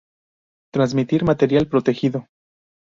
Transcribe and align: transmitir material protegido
transmitir 0.73 1.23
material 1.23 1.67
protegido 1.69 2.25